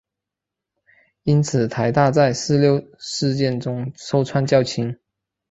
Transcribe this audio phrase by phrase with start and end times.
[1.21, 4.97] 因此台大在四六事件中受创较轻。